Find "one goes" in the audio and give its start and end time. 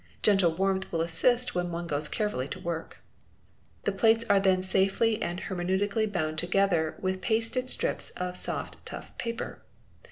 1.71-2.07